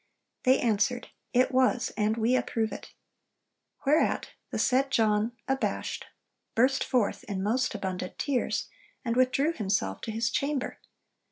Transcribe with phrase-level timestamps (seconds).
[0.45, 2.91] They answered, "It was: and we approve it."
[3.85, 6.05] Whereat the said John, abashed,
[6.55, 8.67] burst forth in most abundant tears,
[9.05, 10.79] and withdrew himself to his chamber.